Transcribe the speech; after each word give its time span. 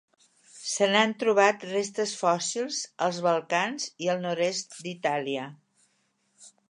Se 0.67 0.85
n'han 0.93 1.11
trobat 1.23 1.65
restes 1.73 2.13
fòssils 2.21 2.79
als 3.09 3.19
Balcans 3.29 3.85
i 4.07 4.13
el 4.15 4.25
nord-est 4.25 4.75
d'Itàlia. 4.87 5.45